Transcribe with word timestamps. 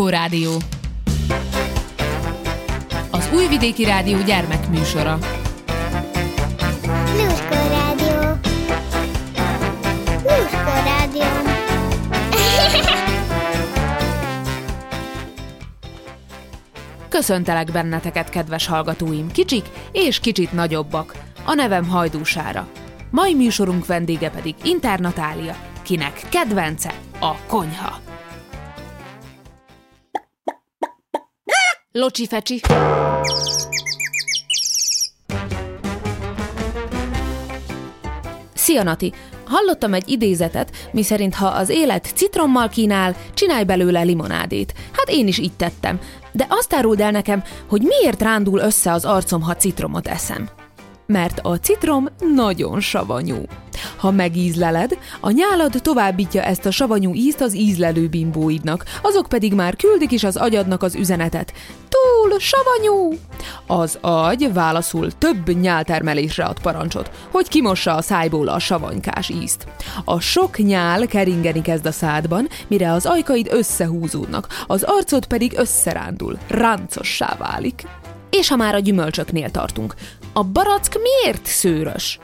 Lluskó 0.00 0.18
Rádió. 0.18 0.56
Az 3.10 3.30
Újvidéki 3.34 3.84
Rádió 3.84 4.22
gyermekműsora. 4.22 5.18
Lluskó 7.16 7.68
Rádió. 7.68 8.20
Lluskó 10.22 10.72
Rádió. 10.84 11.22
Köszöntelek 17.08 17.72
benneteket, 17.72 18.30
kedves 18.30 18.66
hallgatóim, 18.66 19.30
kicsik 19.30 19.64
és 19.92 20.20
kicsit 20.20 20.52
nagyobbak. 20.52 21.14
A 21.44 21.54
nevem 21.54 21.88
Hajdúsára. 21.88 22.68
Mai 23.10 23.34
műsorunk 23.34 23.86
vendége 23.86 24.30
pedig 24.30 24.54
Internatália, 24.62 25.56
kinek 25.82 26.22
kedvence 26.28 26.92
a 27.18 27.34
konyha. 27.46 28.09
Locsi 31.92 32.26
fecsi. 32.26 32.60
Szia 38.54 38.82
Nati! 38.82 39.12
Hallottam 39.46 39.94
egy 39.94 40.08
idézetet, 40.08 40.88
miszerint 40.92 41.34
ha 41.34 41.46
az 41.46 41.68
élet 41.68 42.12
citrommal 42.14 42.68
kínál, 42.68 43.16
csinálj 43.34 43.64
belőle 43.64 44.02
limonádét. 44.02 44.74
Hát 44.92 45.08
én 45.08 45.26
is 45.26 45.38
így 45.38 45.52
tettem. 45.56 45.98
De 46.32 46.46
azt 46.48 46.74
áruld 46.74 47.00
el 47.00 47.10
nekem, 47.10 47.42
hogy 47.68 47.82
miért 47.82 48.22
rándul 48.22 48.58
össze 48.58 48.92
az 48.92 49.04
arcom, 49.04 49.42
ha 49.42 49.56
citromot 49.56 50.08
eszem. 50.08 50.48
Mert 51.06 51.40
a 51.42 51.58
citrom 51.58 52.08
nagyon 52.34 52.80
savanyú. 52.80 53.44
Ha 53.96 54.10
megízleled, 54.10 54.98
a 55.20 55.30
nyálad 55.30 55.72
továbbítja 55.82 56.42
ezt 56.42 56.66
a 56.66 56.70
savanyú 56.70 57.14
ízt 57.14 57.40
az 57.40 57.56
ízlelő 57.56 58.08
bimbóidnak, 58.08 58.84
azok 59.02 59.28
pedig 59.28 59.54
már 59.54 59.76
küldik 59.76 60.10
is 60.10 60.24
az 60.24 60.36
agyadnak 60.36 60.82
az 60.82 60.94
üzenetet. 60.94 61.52
Túl 62.20 62.38
savanyú! 62.38 63.18
Az 63.66 63.98
agy 64.00 64.52
válaszul 64.52 65.12
több 65.18 65.48
nyáltermelésre 65.60 66.44
ad 66.44 66.60
parancsot, 66.60 67.10
hogy 67.30 67.48
kimossa 67.48 67.94
a 67.94 68.02
szájból 68.02 68.48
a 68.48 68.58
savanykás 68.58 69.28
ízt. 69.28 69.66
A 70.04 70.20
sok 70.20 70.58
nyál 70.58 71.06
keringeni 71.06 71.62
kezd 71.62 71.86
a 71.86 71.92
szádban, 71.92 72.48
mire 72.68 72.92
az 72.92 73.06
ajkaid 73.06 73.48
összehúzódnak, 73.52 74.46
az 74.66 74.82
arcod 74.82 75.26
pedig 75.26 75.52
összerándul, 75.56 76.38
ráncossá 76.48 77.36
válik. 77.38 77.86
És 78.30 78.48
ha 78.48 78.56
már 78.56 78.74
a 78.74 78.78
gyümölcsöknél 78.78 79.50
tartunk, 79.50 79.94
a 80.32 80.44
barack 80.44 80.98
miért 81.02 81.46
szőrös? 81.46 82.18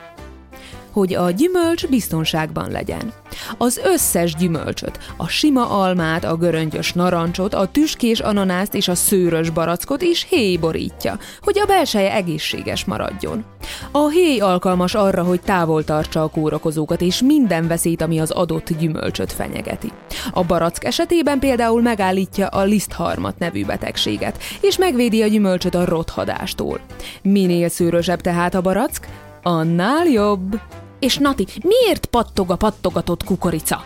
Hogy 0.97 1.13
a 1.13 1.31
gyümölcs 1.31 1.87
biztonságban 1.87 2.71
legyen. 2.71 3.13
Az 3.57 3.81
összes 3.83 4.35
gyümölcsöt, 4.35 4.99
a 5.17 5.27
sima 5.27 5.69
almát, 5.69 6.23
a 6.23 6.35
göröngyös 6.35 6.93
narancsot, 6.93 7.53
a 7.53 7.67
tüskés 7.71 8.19
ananászt 8.19 8.73
és 8.73 8.87
a 8.87 8.95
szőrös 8.95 9.49
barackot 9.49 10.01
is 10.01 10.25
héj 10.29 10.57
borítja, 10.57 11.17
hogy 11.41 11.59
a 11.59 11.65
belseje 11.65 12.13
egészséges 12.13 12.85
maradjon. 12.85 13.45
A 13.91 14.09
héj 14.09 14.39
alkalmas 14.39 14.95
arra, 14.95 15.23
hogy 15.23 15.41
távol 15.41 15.83
tartsa 15.83 16.23
a 16.23 16.29
kórokozókat 16.29 17.01
és 17.01 17.21
minden 17.21 17.67
veszélyt, 17.67 18.01
ami 18.01 18.19
az 18.19 18.31
adott 18.31 18.77
gyümölcsöt 18.79 19.31
fenyegeti. 19.31 19.91
A 20.31 20.43
barack 20.43 20.83
esetében 20.83 21.39
például 21.39 21.81
megállítja 21.81 22.47
a 22.47 22.63
lisztharmat 22.63 23.39
nevű 23.39 23.65
betegséget, 23.65 24.43
és 24.61 24.77
megvédi 24.77 25.21
a 25.21 25.27
gyümölcsöt 25.27 25.75
a 25.75 25.85
rothadástól. 25.85 26.79
Minél 27.21 27.69
szőrösebb 27.69 28.21
tehát 28.21 28.55
a 28.55 28.61
barack, 28.61 29.07
annál 29.43 30.05
jobb. 30.05 30.59
És 30.99 31.17
Nati, 31.17 31.45
miért 31.61 32.05
pattog 32.05 32.51
a 32.51 32.55
pattogatott 32.55 33.23
kukorica? 33.23 33.85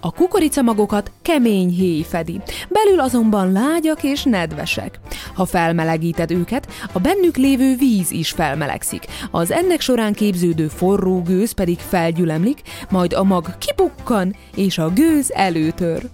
A 0.00 0.12
kukoricamagokat 0.12 1.12
kemény 1.22 1.68
héj 1.68 2.02
fedi, 2.02 2.40
belül 2.68 3.00
azonban 3.00 3.52
lágyak 3.52 4.02
és 4.02 4.22
nedvesek. 4.22 5.00
Ha 5.34 5.44
felmelegíted 5.44 6.30
őket, 6.30 6.72
a 6.92 6.98
bennük 6.98 7.36
lévő 7.36 7.76
víz 7.76 8.10
is 8.10 8.30
felmelegszik, 8.30 9.06
az 9.30 9.50
ennek 9.50 9.80
során 9.80 10.12
képződő 10.12 10.68
forró 10.68 11.22
gőz 11.22 11.52
pedig 11.52 11.78
felgyülemlik, 11.78 12.60
majd 12.90 13.12
a 13.12 13.22
mag 13.22 13.58
kipukkan, 13.58 14.36
és 14.54 14.78
a 14.78 14.90
gőz 14.90 15.32
előtör. 15.32 16.08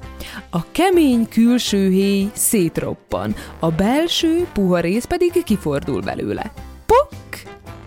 A 0.50 0.70
kemény 0.70 1.28
külső 1.28 1.90
héj 1.90 2.30
szétroppan, 2.32 3.34
a 3.58 3.70
belső 3.70 4.46
puha 4.52 4.80
rész 4.80 5.04
pedig 5.04 5.42
kifordul 5.44 6.00
belőle. 6.00 6.52
Puk! 6.86 7.10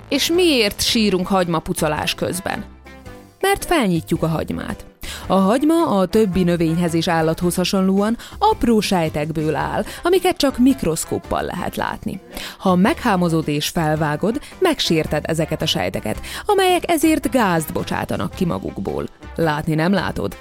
És 0.10 0.32
miért 0.32 0.82
sírunk 0.82 1.28
hagymapucolás 1.28 2.16
közben? 2.16 2.64
Mert 3.40 3.66
felnyitjuk 3.66 4.24
a 4.24 4.28
hagymát. 4.28 4.86
A 5.28 5.34
hagyma 5.34 5.86
a 5.86 6.06
többi 6.06 6.44
növényhez 6.44 6.94
és 6.94 7.08
állathoz 7.08 7.56
hasonlóan 7.56 8.18
apró 8.38 8.80
sejtekből 8.80 9.56
áll, 9.56 9.84
amiket 10.04 10.38
csak 10.38 10.58
mikroszkóppal 10.58 11.44
lehet 11.44 11.76
látni. 11.76 12.20
Ha 12.58 12.76
meghámozod 12.76 13.48
és 13.48 13.68
felvágod, 13.68 14.42
megsérted 14.60 15.24
ezeket 15.28 15.62
a 15.62 15.66
sejteket, 15.66 16.22
amelyek 16.46 16.92
ezért 16.92 17.32
gázt 17.32 17.74
bocsátanak 17.74 18.34
ki 18.36 18.46
magukból. 18.46 19.06
Látni 19.36 19.76
nem 19.76 19.94
látod? 19.94 20.38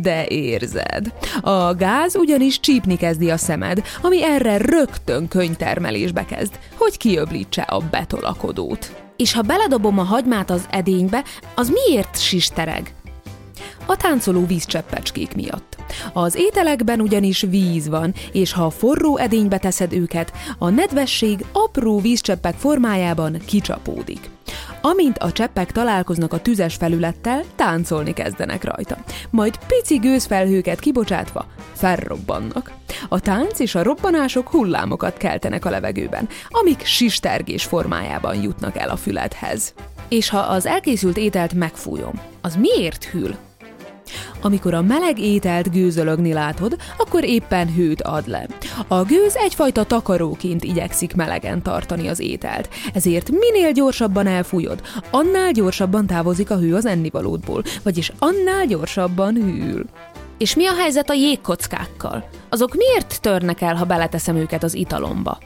de 0.00 0.26
érzed. 0.26 1.12
A 1.40 1.74
gáz 1.74 2.16
ugyanis 2.16 2.60
csípni 2.60 2.96
kezdi 2.96 3.30
a 3.30 3.36
szemed, 3.36 3.82
ami 4.02 4.24
erre 4.24 4.56
rögtön 4.56 5.28
könyvtermelésbe 5.28 6.24
kezd, 6.24 6.58
hogy 6.76 6.96
kiöblítse 6.96 7.62
a 7.62 7.82
betolakodót. 7.90 9.03
És 9.16 9.32
ha 9.32 9.42
beledobom 9.42 9.98
a 9.98 10.02
hagymát 10.02 10.50
az 10.50 10.66
edénybe, 10.70 11.24
az 11.54 11.68
miért 11.68 12.20
sistereg? 12.20 12.94
A 13.86 13.96
táncoló 13.96 14.46
vízcseppecskék 14.46 15.34
miatt. 15.34 15.76
Az 16.12 16.34
ételekben 16.34 17.00
ugyanis 17.00 17.40
víz 17.40 17.88
van, 17.88 18.14
és 18.32 18.52
ha 18.52 18.70
forró 18.70 19.16
edénybe 19.16 19.58
teszed 19.58 19.92
őket, 19.92 20.32
a 20.58 20.68
nedvesség 20.68 21.44
apró 21.52 22.00
vízcseppek 22.00 22.54
formájában 22.54 23.36
kicsapódik. 23.46 24.33
Amint 24.86 25.18
a 25.18 25.32
cseppek 25.32 25.72
találkoznak 25.72 26.32
a 26.32 26.40
tüzes 26.40 26.74
felülettel, 26.74 27.42
táncolni 27.56 28.12
kezdenek 28.12 28.64
rajta. 28.64 28.96
Majd 29.30 29.58
pici 29.66 29.96
gőzfelhőket 29.96 30.80
kibocsátva 30.80 31.46
felrobbannak. 31.72 32.72
A 33.08 33.20
tánc 33.20 33.58
és 33.58 33.74
a 33.74 33.82
robbanások 33.82 34.48
hullámokat 34.48 35.16
keltenek 35.16 35.64
a 35.64 35.70
levegőben, 35.70 36.28
amik 36.48 36.84
sistergés 36.84 37.64
formájában 37.64 38.42
jutnak 38.42 38.76
el 38.76 38.88
a 38.88 38.96
füledhez. 38.96 39.74
És 40.08 40.28
ha 40.28 40.38
az 40.38 40.66
elkészült 40.66 41.16
ételt 41.16 41.52
megfújom, 41.52 42.20
az 42.40 42.56
miért 42.56 43.04
hűl? 43.04 43.36
Amikor 44.42 44.74
a 44.74 44.82
meleg 44.82 45.18
ételt 45.18 45.70
gőzölögni 45.70 46.32
látod, 46.32 46.76
akkor 46.98 47.24
éppen 47.24 47.74
hőt 47.74 48.02
ad 48.02 48.28
le. 48.28 48.46
A 48.88 49.02
gőz 49.02 49.36
egyfajta 49.36 49.84
takaróként 49.84 50.64
igyekszik 50.64 51.14
melegen 51.14 51.62
tartani 51.62 52.08
az 52.08 52.20
ételt, 52.20 52.68
ezért 52.94 53.30
minél 53.30 53.72
gyorsabban 53.72 54.26
elfújod, 54.26 54.80
annál 55.10 55.52
gyorsabban 55.52 56.06
távozik 56.06 56.50
a 56.50 56.58
hő 56.58 56.74
az 56.74 56.86
ennivalódból, 56.86 57.62
vagyis 57.82 58.12
annál 58.18 58.66
gyorsabban 58.66 59.34
hűl. 59.34 59.84
És 60.38 60.54
mi 60.54 60.66
a 60.66 60.74
helyzet 60.74 61.10
a 61.10 61.14
jégkockákkal? 61.14 62.28
Azok 62.48 62.74
miért 62.74 63.20
törnek 63.20 63.60
el, 63.60 63.74
ha 63.74 63.84
beleteszem 63.84 64.36
őket 64.36 64.62
az 64.62 64.74
italomba? 64.74 65.38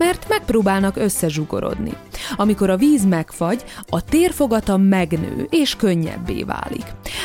mert 0.00 0.28
megpróbálnak 0.28 0.96
összezsugorodni. 0.96 1.92
Amikor 2.36 2.70
a 2.70 2.76
víz 2.76 3.04
megfagy, 3.04 3.64
a 3.88 4.04
térfogata 4.04 4.76
megnő 4.76 5.46
és 5.50 5.76
könnyebbé 5.76 6.42
válik. 6.42 6.84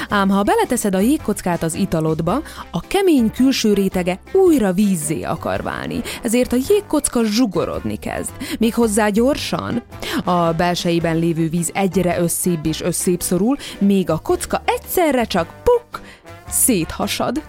Ám 0.09 0.29
ha 0.29 0.43
beleteszed 0.43 0.95
a 0.95 0.99
jégkockát 0.99 1.63
az 1.63 1.75
italodba, 1.75 2.41
a 2.71 2.79
kemény 2.79 3.31
külső 3.31 3.73
rétege 3.73 4.19
újra 4.31 4.73
vízzé 4.73 5.21
akar 5.21 5.63
válni, 5.63 6.01
ezért 6.23 6.53
a 6.53 6.57
jégkocka 6.69 7.23
zsugorodni 7.23 7.95
kezd, 7.95 8.31
méghozzá 8.59 9.09
gyorsan. 9.09 9.83
A 10.23 10.51
belsejében 10.53 11.17
lévő 11.17 11.49
víz 11.49 11.69
egyre 11.73 12.19
összébb 12.19 12.65
és 12.65 12.81
összébb 12.81 13.21
szorul, 13.21 13.57
még 13.79 14.09
a 14.09 14.19
kocka 14.19 14.61
egyszerre 14.65 15.23
csak 15.23 15.47
puk, 15.63 16.01
széthasad. 16.49 17.41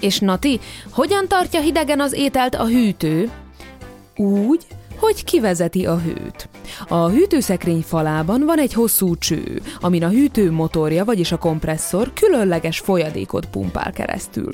És 0.00 0.18
Nati, 0.18 0.60
hogyan 0.90 1.28
tartja 1.28 1.60
hidegen 1.60 2.00
az 2.00 2.12
ételt 2.12 2.54
a 2.54 2.66
hűtő? 2.66 3.30
Úgy, 4.16 4.66
hogy 5.02 5.24
kivezeti 5.24 5.86
a 5.86 5.98
hőt. 5.98 6.48
A 6.88 7.08
hűtőszekrény 7.08 7.80
falában 7.80 8.44
van 8.44 8.58
egy 8.58 8.72
hosszú 8.72 9.16
cső, 9.16 9.62
amin 9.80 10.04
a 10.04 10.08
hűtő 10.08 10.50
motorja, 10.50 11.04
vagyis 11.04 11.32
a 11.32 11.38
kompresszor 11.38 12.12
különleges 12.12 12.78
folyadékot 12.78 13.46
pumpál 13.46 13.92
keresztül. 13.92 14.52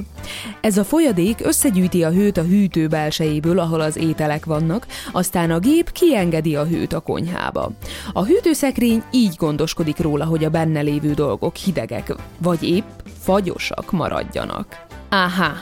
Ez 0.60 0.78
a 0.78 0.84
folyadék 0.84 1.40
összegyűjti 1.42 2.04
a 2.04 2.10
hőt 2.10 2.36
a 2.36 2.42
hűtő 2.42 2.86
belsejéből, 2.86 3.58
ahol 3.58 3.80
az 3.80 3.96
ételek 3.96 4.44
vannak, 4.44 4.86
aztán 5.12 5.50
a 5.50 5.58
gép 5.58 5.92
kiengedi 5.92 6.56
a 6.56 6.64
hőt 6.64 6.92
a 6.92 7.00
konyhába. 7.00 7.70
A 8.12 8.24
hűtőszekrény 8.24 9.02
így 9.10 9.34
gondoskodik 9.36 9.98
róla, 9.98 10.24
hogy 10.24 10.44
a 10.44 10.50
benne 10.50 10.80
lévő 10.80 11.12
dolgok 11.12 11.56
hidegek, 11.56 12.14
vagy 12.38 12.62
épp 12.62 12.88
fagyosak 13.20 13.92
maradjanak. 13.92 14.86
Áhá, 15.08 15.54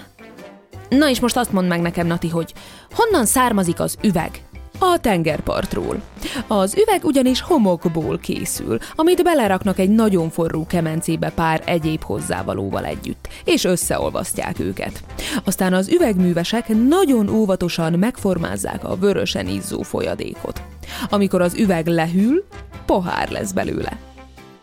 Na 0.89 1.09
és 1.09 1.21
most 1.21 1.37
azt 1.37 1.53
mondd 1.53 1.69
meg 1.69 1.81
nekem, 1.81 2.06
Nati, 2.06 2.29
hogy 2.29 2.53
honnan 2.94 3.27
származik 3.27 3.81
az 3.81 3.97
üveg? 4.03 4.45
A 4.78 4.99
tengerpartról. 5.00 6.02
Az 6.46 6.76
üveg 6.78 7.05
ugyanis 7.05 7.40
homokból 7.40 8.19
készül, 8.19 8.78
amit 8.94 9.23
beleraknak 9.23 9.78
egy 9.78 9.90
nagyon 9.90 10.31
forró 10.31 10.67
kemencébe 10.67 11.31
pár 11.31 11.62
egyéb 11.64 12.02
hozzávalóval 12.02 12.84
együtt, 12.84 13.28
és 13.44 13.64
összeolvasztják 13.64 14.58
őket. 14.58 15.05
Aztán 15.44 15.73
az 15.73 15.88
üvegművesek 15.88 16.69
nagyon 16.69 17.28
óvatosan 17.28 17.93
megformázzák 17.93 18.84
a 18.84 18.96
vörösen 18.96 19.49
izzó 19.49 19.82
folyadékot. 19.82 20.62
Amikor 21.08 21.40
az 21.40 21.55
üveg 21.55 21.87
lehűl, 21.87 22.44
pohár 22.87 23.31
lesz 23.31 23.52
belőle. 23.52 23.99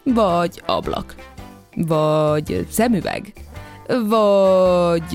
Vagy 0.04 0.62
ablak. 0.66 1.16
Vagy 1.76 2.68
szemüveg. 2.70 3.34
Vagy... 4.08 5.14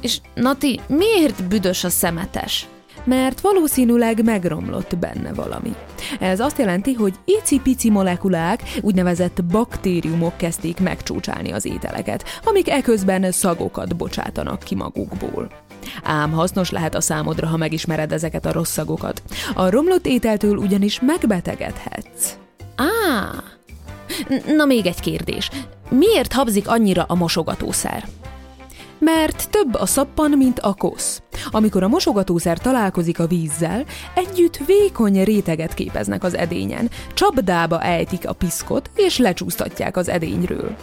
És 0.00 0.20
Nati, 0.34 0.80
miért 0.86 1.44
büdös 1.44 1.84
a 1.84 1.88
szemetes? 1.88 2.66
Mert 3.08 3.40
valószínűleg 3.40 4.24
megromlott 4.24 4.96
benne 4.96 5.32
valami. 5.32 5.74
Ez 6.20 6.40
azt 6.40 6.58
jelenti, 6.58 6.92
hogy 6.92 7.14
icipici 7.24 7.90
molekulák, 7.90 8.62
úgynevezett 8.80 9.44
baktériumok 9.44 10.36
kezdték 10.36 10.80
megcsúcsálni 10.80 11.52
az 11.52 11.64
ételeket, 11.64 12.24
amik 12.44 12.70
eközben 12.70 13.32
szagokat 13.32 13.96
bocsátanak 13.96 14.58
ki 14.58 14.74
magukból. 14.74 15.50
Ám 16.02 16.32
hasznos 16.32 16.70
lehet 16.70 16.94
a 16.94 17.00
számodra, 17.00 17.46
ha 17.46 17.56
megismered 17.56 18.12
ezeket 18.12 18.46
a 18.46 18.52
rossz 18.52 18.72
szagokat. 18.72 19.22
A 19.54 19.70
romlott 19.70 20.06
ételtől 20.06 20.56
ugyanis 20.56 21.00
megbetegedhetsz. 21.00 22.36
Á! 22.76 23.42
Na 24.56 24.64
még 24.64 24.86
egy 24.86 25.00
kérdés. 25.00 25.50
Miért 25.88 26.32
habzik 26.32 26.68
annyira 26.68 27.04
a 27.08 27.14
mosogatószer? 27.14 28.04
Mert 28.98 29.50
több 29.50 29.74
a 29.74 29.86
szappan, 29.86 30.30
mint 30.30 30.58
a 30.58 30.74
kosz. 30.74 31.22
Amikor 31.50 31.82
a 31.82 31.88
mosogatószer 31.88 32.58
találkozik 32.58 33.18
a 33.18 33.26
vízzel, 33.26 33.84
együtt 34.14 34.56
vékony 34.66 35.24
réteget 35.24 35.74
képeznek 35.74 36.24
az 36.24 36.36
edényen, 36.36 36.90
csapdába 37.14 37.82
ejtik 37.82 38.28
a 38.28 38.32
piszkot, 38.32 38.90
és 38.94 39.18
lecsúsztatják 39.18 39.96
az 39.96 40.08
edényről 40.08 40.76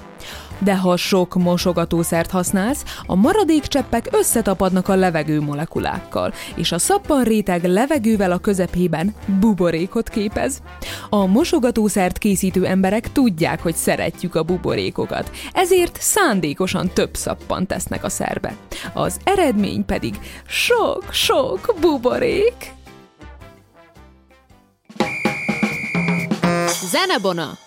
de 0.60 0.78
ha 0.78 0.98
sok 0.98 1.36
mosogatószert 1.36 2.32
használsz, 2.32 2.84
a 3.06 3.16
maradék 3.16 3.64
cseppek 3.64 4.08
összetapadnak 4.12 4.88
a 4.88 4.96
levegő 4.96 5.42
molekulákkal, 5.42 6.34
és 6.56 6.72
a 6.72 6.80
szappan 6.80 7.24
réteg 7.24 7.64
levegővel 7.64 8.32
a 8.32 8.38
közepében 8.38 9.16
buborékot 9.40 10.10
képez. 10.10 10.62
A 11.10 11.26
mosogatószert 11.26 12.18
készítő 12.18 12.66
emberek 12.66 13.12
tudják, 13.12 13.62
hogy 13.62 13.76
szeretjük 13.76 14.36
a 14.36 14.44
buborékokat, 14.44 15.32
ezért 15.54 15.98
szándékosan 16.02 16.90
több 16.94 17.16
szappan 17.16 17.68
tesznek 17.68 18.04
a 18.04 18.10
szerbe. 18.10 18.56
Az 18.94 19.20
eredmény 19.24 19.86
pedig 19.86 20.20
sok-sok 20.48 21.76
buborék. 21.80 22.74
Zenebona! 26.92 27.58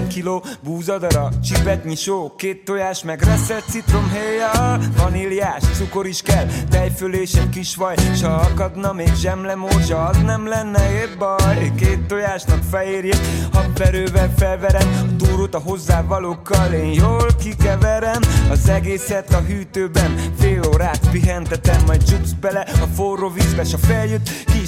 Negyed 0.00 0.12
kiló 0.12 0.44
búzadara, 0.62 1.28
csipetnyi 1.44 1.94
só, 1.94 2.32
két 2.36 2.64
tojás, 2.64 3.02
meg 3.02 3.22
reszelt 3.22 3.64
citromhéja, 3.68 4.78
vaníliás, 4.96 5.62
cukor 5.76 6.06
is 6.06 6.22
kell, 6.22 6.46
tejföl 6.70 7.14
és 7.14 7.32
egy 7.32 7.48
kis 7.48 7.76
vaj, 7.76 7.94
s 8.14 8.22
ha 8.22 8.28
akadna 8.28 8.92
még 8.92 9.14
zsemlemózsa, 9.14 10.04
az 10.04 10.16
nem 10.24 10.48
lenne 10.48 10.92
épp 10.92 11.18
baj. 11.18 11.72
Két 11.76 12.06
tojásnak 12.06 12.62
fehérjét, 12.70 13.20
habverővel 13.52 14.32
felverem, 14.36 14.88
a 15.02 15.24
túrót 15.24 15.54
a 15.54 15.58
hozzávalókkal 15.58 16.72
én 16.72 16.92
jól 16.92 17.26
kikeverem, 17.38 18.20
az 18.50 18.68
egészet 18.68 19.34
a 19.34 19.40
hűtőben, 19.40 20.16
fél 20.38 20.60
órát 20.72 21.10
pihentetem, 21.10 21.82
majd 21.86 22.02
csupsz 22.02 22.32
bele 22.40 22.60
a 22.60 22.86
forró 22.94 23.28
vízbe, 23.28 23.64
s 23.64 23.74
a 23.74 23.78
feljött, 23.78 24.28
ki 24.44 24.60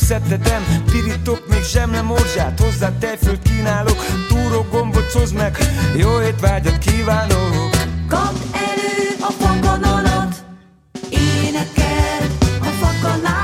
pirítok 0.91 1.49
még 1.49 1.63
zsemlemózsát, 1.63 2.61
hozzá 2.61 2.99
tejföl 2.99 3.39
kínálok, 3.43 3.97
túró 4.29 4.67
gombot 4.71 4.92
hozz 5.13 5.33
meg, 5.33 5.57
jó 5.97 6.21
étvágyat 6.21 6.79
kívánok! 6.79 7.71
Kap 8.09 8.35
elő 8.53 9.17
a 9.21 9.31
fogonolat, 9.31 10.45
énekel 11.11 12.27
a 12.61 12.65
fakanál. 12.65 13.42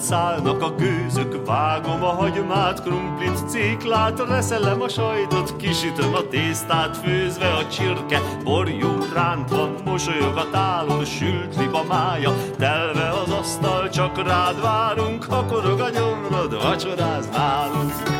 Ételt, 0.00 0.02
szállnak 0.02 0.62
a 0.62 0.74
gőzök, 0.74 1.46
vágom 1.46 2.02
a 2.02 2.06
hagymát, 2.06 2.82
krumplit, 2.82 3.48
céklát, 3.48 4.28
reszelem 4.28 4.80
a 4.80 4.88
sajtot, 4.88 5.56
kisütöm 5.56 6.14
a 6.14 6.28
tésztát, 6.28 6.96
főzve 6.96 7.48
a 7.48 7.66
csirke, 7.66 8.20
borjú 8.44 8.88
rántva, 9.14 9.70
mosolyog 9.84 10.36
a 10.36 10.50
tálon, 10.50 11.04
sült 11.04 11.56
liba 11.56 11.84
mája, 11.84 12.34
telve 12.58 13.08
az 13.08 13.32
asztal, 13.32 13.88
csak 13.88 14.26
rád 14.26 14.60
várunk, 14.60 15.24
ha 15.24 15.44
korog 15.44 15.80
a 15.80 15.90
gyomrod, 15.90 16.62
vacsoráz 16.62 17.28
nálunk. 17.28 18.19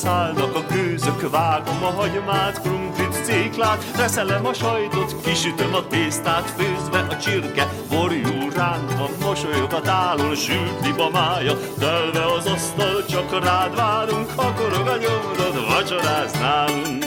Szállnak 0.00 0.56
a 0.56 0.64
gőzök, 0.72 1.30
vágom 1.30 1.82
a 1.82 1.90
hagymát, 1.90 2.60
krumplit, 2.60 3.24
céklát, 3.24 3.84
reszelem 3.96 4.46
a 4.46 4.52
sajtot, 4.52 5.20
kisütöm 5.22 5.74
a 5.74 5.86
tésztát, 5.86 6.50
főzve 6.50 6.98
a 6.98 7.16
csirke, 7.16 7.68
borjú 7.90 8.50
rántva, 8.54 9.08
mosolyog 9.20 9.72
a 9.72 9.80
tálon, 9.80 10.34
sült 10.34 10.86
liba 10.86 11.10
mája, 11.10 11.52
telve 11.78 12.24
az 12.24 12.46
asztal, 12.46 13.04
csak 13.04 13.44
rád 13.44 13.76
várunk, 13.76 14.30
ha 14.30 14.54
korog 14.54 14.86
a 14.86 14.96
nyomrod, 14.96 15.66
vacsoráz 15.68 16.32
nálunk, 16.32 17.04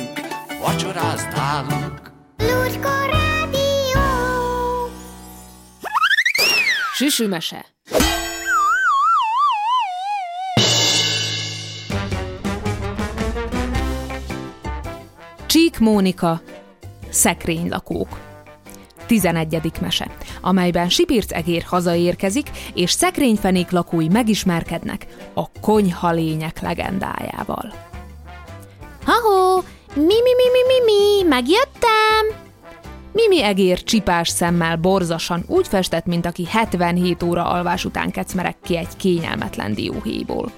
vacsoráz 0.62 1.28
nálunk. 1.36 2.02
Lucska 2.38 3.06
Rádió. 3.06 4.02
Süsümese. 6.94 7.66
Csík 15.64 15.80
Mónika, 15.80 16.42
Szekrénylakók. 17.10 18.20
11. 19.06 19.72
mese, 19.82 20.12
amelyben 20.42 20.90
Sipirc 20.90 21.32
egér 21.32 21.64
hazaérkezik, 21.64 22.50
és 22.74 22.92
szekrényfenék 22.92 23.72
lakói 23.72 24.08
megismerkednek 24.08 25.08
a 25.34 25.52
konyha 25.62 26.12
lények 26.12 26.62
legendájával. 26.62 27.74
Ha-ho! 29.06 29.62
Mi, 29.96 30.04
mi, 30.04 30.34
mi, 30.36 30.50
mi, 30.52 30.64
mi, 30.68 30.92
mi, 30.92 31.28
megjöttem! 31.28 32.43
Mimi 33.14 33.44
egér 33.44 33.84
csipás 33.84 34.30
szemmel 34.30 34.76
borzasan 34.76 35.44
úgy 35.48 35.68
festett, 35.68 36.06
mint 36.06 36.26
aki 36.26 36.46
77 36.50 37.24
óra 37.24 37.46
alvás 37.46 37.86
után 37.86 38.12
kecmerek 38.12 38.56
ki 38.64 38.78
egy 38.78 38.96
kényelmetlen 38.98 39.74
dióhéjból. 39.74 40.52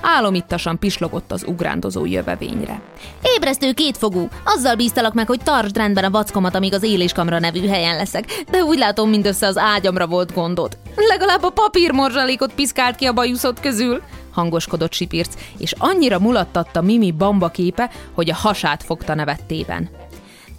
Álomittasan 0.00 0.78
pislogott 0.78 1.32
az 1.32 1.44
ugrándozó 1.46 2.04
jövevényre. 2.04 2.80
Ébresztő 3.22 3.72
kétfogú. 3.72 4.28
Azzal 4.44 4.76
bíztalak 4.76 5.14
meg, 5.14 5.26
hogy 5.26 5.40
tartsd 5.42 5.76
rendben 5.76 6.04
a 6.04 6.10
vackomat, 6.10 6.54
amíg 6.54 6.74
az 6.74 6.82
éléskamra 6.82 7.38
nevű 7.38 7.66
helyen 7.66 7.96
leszek. 7.96 8.44
De 8.50 8.62
úgy 8.62 8.78
látom, 8.78 9.08
mindössze 9.08 9.46
az 9.46 9.58
ágyamra 9.58 10.06
volt 10.06 10.34
gondod. 10.34 10.78
Legalább 10.96 11.42
a 11.42 11.50
papírmorzsalékot 11.50 12.54
piszkált 12.54 12.96
ki 12.96 13.04
a 13.04 13.12
bajuszod 13.12 13.60
közül 13.60 14.02
hangoskodott 14.32 14.92
Sipirc, 14.92 15.34
és 15.58 15.74
annyira 15.78 16.18
mulattatta 16.18 16.82
Mimi 16.82 17.10
bamba 17.10 17.48
képe, 17.48 17.90
hogy 18.14 18.30
a 18.30 18.34
hasát 18.34 18.82
fogta 18.82 19.14
nevettében. 19.14 19.90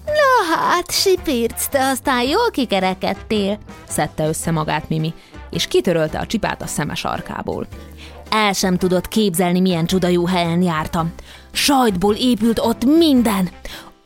Na 0.07 0.55
hát, 0.55 0.91
Sipirc, 0.91 1.67
te 1.67 1.87
aztán 1.87 2.23
jól 2.23 2.51
kikerekedtél, 2.51 3.57
szedte 3.87 4.27
össze 4.27 4.51
magát 4.51 4.89
Mimi, 4.89 5.13
és 5.49 5.67
kitörölte 5.67 6.19
a 6.19 6.25
csipát 6.25 6.61
a 6.61 6.67
szeme 6.67 6.95
sarkából. 6.95 7.67
El 8.29 8.53
sem 8.53 8.77
tudod 8.77 9.07
képzelni, 9.07 9.59
milyen 9.59 9.85
csuda 9.85 10.07
jó 10.07 10.25
helyen 10.25 10.61
jártam. 10.61 11.13
Sajtból 11.51 12.13
épült 12.13 12.59
ott 12.59 12.85
minden. 12.85 13.49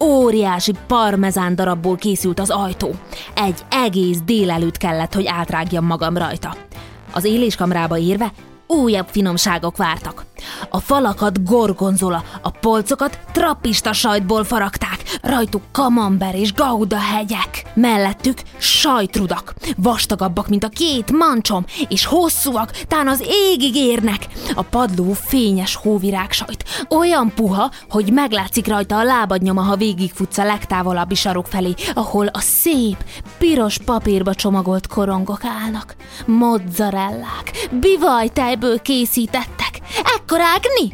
Óriási 0.04 0.74
parmezán 0.88 1.56
darabból 1.56 1.96
készült 1.96 2.40
az 2.40 2.50
ajtó. 2.50 2.96
Egy 3.36 3.60
egész 3.70 4.20
délelőtt 4.26 4.78
kellett, 4.78 5.14
hogy 5.14 5.28
átrágjam 5.28 5.86
magam 5.86 6.18
rajta. 6.18 6.56
Az 7.14 7.24
éléskamrába 7.24 7.98
érve 7.98 8.32
újabb 8.72 9.08
finomságok 9.08 9.78
vártak. 9.78 10.26
A 10.70 10.80
falakat 10.80 11.44
gorgonzola, 11.44 12.24
a 12.42 12.50
polcokat 12.50 13.20
trappista 13.32 13.94
sajtból 13.94 14.44
faragták, 14.44 15.04
rajtuk 15.22 15.62
kamember 15.72 16.36
és 16.36 16.54
gauda 16.54 16.98
hegyek. 16.98 17.64
Mellettük 17.74 18.42
sajtrudak, 18.58 19.54
vastagabbak, 19.78 20.48
mint 20.48 20.64
a 20.64 20.70
két 20.70 21.12
mancsom, 21.12 21.66
és 21.88 22.06
hosszúak, 22.06 22.72
tán 22.72 23.08
az 23.08 23.24
égig 23.28 23.76
érnek. 23.76 24.28
A 24.56 24.62
padló 24.62 25.14
fényes 25.14 25.76
hóvirág 25.76 26.32
sajt, 26.32 26.64
olyan 26.90 27.34
puha, 27.36 27.72
hogy 27.90 28.14
meglátszik 28.14 28.68
rajta 28.68 28.98
a 28.98 29.04
lábadnyoma, 29.04 29.62
ha 29.62 29.76
végigfutsz 29.76 30.38
a 30.38 30.44
legtávolabbi 30.46 31.16
sarok 31.16 31.48
felé, 31.48 31.74
ahol 31.94 32.28
a 32.28 32.40
szép, 32.40 33.06
piros 33.38 33.78
papírba 33.86 34.34
csomagolt 34.34 34.88
korongok 34.88 35.42
állnak. 35.46 35.96
Mozzarellák, 36.26 37.68
bivajtejből 38.62 38.82
készítettek, 38.82 39.80
ekkorák 40.16 40.64
mi? 40.80 40.94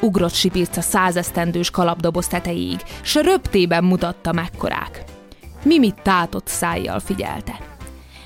Ugrott 0.00 0.34
sipirca 0.34 0.80
százesztendős 0.80 1.70
kalapdoboz 1.70 2.26
tetejéig, 2.26 2.80
s 3.02 3.14
röptében 3.14 3.84
mutatta 3.84 4.32
mekkorák. 4.32 5.04
Mimi 5.62 5.94
tátott 6.02 6.46
szájjal 6.46 7.00
figyelte. 7.00 7.58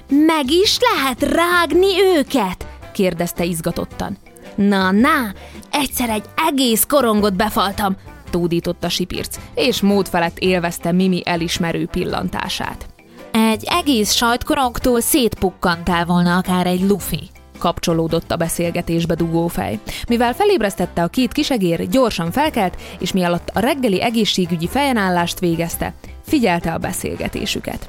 Meg 0.08 0.50
is 0.50 0.78
lehet 0.92 1.22
rágni 1.22 2.02
őket? 2.16 2.66
kérdezte 2.92 3.44
izgatottan. 3.44 4.16
Na, 4.54 4.90
na, 4.90 5.32
egyszer 5.70 6.08
egy 6.08 6.24
egész 6.48 6.84
korongot 6.88 7.36
befaltam, 7.36 7.96
tódította 8.30 8.88
Sipirc, 8.88 9.36
és 9.54 9.80
mód 9.80 10.08
felett 10.08 10.38
élvezte 10.38 10.92
Mimi 10.92 11.22
elismerő 11.24 11.86
pillantását. 11.86 12.86
Egy 13.32 13.64
egész 13.64 14.12
sajtkorongtól 14.12 15.00
szétpukkantál 15.00 16.04
volna 16.04 16.36
akár 16.36 16.66
egy 16.66 16.82
lufi, 16.82 17.30
kapcsolódott 17.58 18.30
a 18.30 18.36
beszélgetésbe 18.36 19.14
dugófej. 19.14 19.78
Mivel 20.08 20.34
felébresztette 20.34 21.02
a 21.02 21.08
két 21.08 21.32
kisegér, 21.32 21.88
gyorsan 21.88 22.30
felkelt, 22.30 22.76
és 22.98 23.12
mi 23.12 23.22
alatt 23.22 23.50
a 23.54 23.60
reggeli 23.60 24.02
egészségügyi 24.02 24.68
fejenállást 24.68 25.38
végezte, 25.38 25.94
figyelte 26.26 26.72
a 26.72 26.78
beszélgetésüket. 26.78 27.88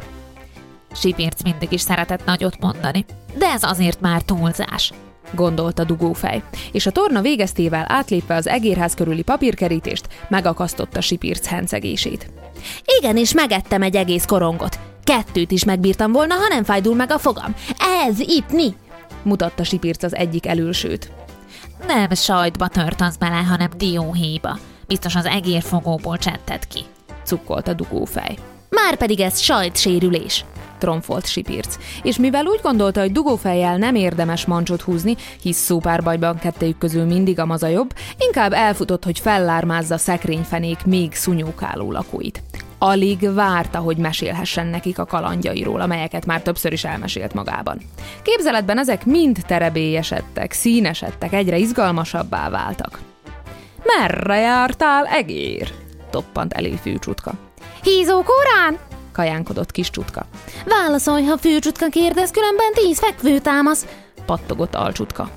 Sipirc 0.94 1.44
mindig 1.44 1.72
is 1.72 1.82
szeretett 1.82 2.26
nagyot 2.26 2.60
mondani, 2.60 3.06
de 3.38 3.46
ez 3.46 3.64
azért 3.64 4.02
már 4.02 4.22
túlzás 4.22 4.92
gondolta 5.32 5.84
dugófej, 5.84 6.44
és 6.72 6.86
a 6.86 6.92
torna 6.92 7.22
végeztével 7.22 7.86
átlépve 7.88 8.36
az 8.36 8.48
egérház 8.48 8.94
körüli 8.94 9.22
papírkerítést 9.22 10.08
megakasztotta 10.28 11.02
Sipirc 11.02 11.48
hencegését. 11.48 12.32
Igen, 13.00 13.18
és 13.18 13.34
megettem 13.34 13.82
egy 13.82 13.96
egész 13.96 14.26
korongot. 14.26 14.80
Kettőt 15.04 15.52
is 15.52 15.64
megbírtam 15.64 16.12
volna, 16.12 16.36
ha 16.36 16.48
nem 16.48 16.64
fájdul 16.64 16.96
meg 16.96 17.12
a 17.12 17.18
fogam. 17.18 17.56
Ez 18.08 18.20
itt 18.20 18.52
mi? 18.52 18.74
Mutatta 19.24 19.64
Sipirc 19.64 20.04
az 20.04 20.16
egyik 20.16 20.46
elülsőt. 20.46 21.12
Nem 21.88 22.14
sajtba 22.14 22.68
tört 22.68 23.02
az 23.02 23.18
bele, 23.18 23.36
hanem 23.36 23.70
dióhéjba. 23.78 24.58
Biztos 24.88 25.16
az 25.16 25.26
egérfogóból 25.26 26.18
csented 26.18 26.68
ki, 26.68 26.80
cukkolta 27.24 27.74
dugófej. 27.74 28.38
Már 28.70 28.98
pedig 28.98 29.20
ez 29.20 29.40
sajtsérülés, 29.40 30.46
tromfolt 30.78 31.26
Sipirc, 31.28 31.78
és 32.04 32.18
mivel 32.18 32.46
úgy 32.46 32.60
gondolta, 32.64 33.00
hogy 33.00 33.12
dugófejjel 33.12 33.78
nem 33.78 33.96
érdemes 33.96 34.46
mancsot 34.46 34.82
húzni, 34.82 35.16
hisz 35.42 35.58
szópárbajban 35.58 36.38
kettejük 36.38 36.78
közül 36.78 37.06
mindig 37.06 37.40
a 37.40 37.46
maza 37.46 37.68
jobb, 37.68 37.94
inkább 38.18 38.54
elfutott, 38.54 39.04
hogy 39.04 39.20
fellármázza 39.20 39.98
szekrényfenék 39.98 40.86
még 40.86 41.14
szunyókáló 41.14 41.92
lakóit. 41.92 42.44
Alig 42.80 43.34
várta, 43.34 43.78
hogy 43.78 43.98
mesélhessen 43.98 44.68
nekik 44.68 45.00
a 45.00 45.06
kalandjairól, 45.06 45.82
amelyeket 45.82 46.26
már 46.26 46.42
többször 46.42 46.74
is 46.74 46.84
elmesélt 46.84 47.34
magában. 47.34 47.82
Képzeletben 48.22 48.80
ezek 48.80 49.06
mind 49.06 49.38
terebélyesedtek, 49.48 50.52
színesedtek, 50.52 51.34
egyre 51.34 51.58
izgalmasabbá 51.58 52.50
váltak. 52.50 53.00
Merre 53.84 54.38
jártál, 54.40 55.06
egér? 55.06 55.72
toppant 56.10 56.54
elé 56.54 56.76
fűcsutka. 56.82 57.34
Hízó 57.84 58.24
korán? 58.24 58.78
kajánkodott 59.12 59.72
kis 59.72 59.90
csutka. 59.90 60.26
Válaszolj, 60.66 61.24
ha 61.24 61.38
főcsutka 61.38 61.88
kérdez, 61.88 62.32
különben 62.32 62.74
tíz 62.74 63.00
fekvő 63.00 63.40
támasz, 63.40 63.86
Pattogott 64.26 64.76
alcsutka. 64.76 65.30